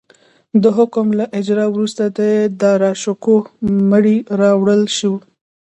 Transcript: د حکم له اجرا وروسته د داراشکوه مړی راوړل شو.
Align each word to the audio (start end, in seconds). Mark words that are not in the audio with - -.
د 0.61 0.63
حکم 0.77 1.07
له 1.19 1.25
اجرا 1.39 1.65
وروسته 1.73 2.03
د 2.19 2.19
داراشکوه 2.61 3.41
مړی 3.91 4.17
راوړل 4.41 4.83
شو. 4.97 5.13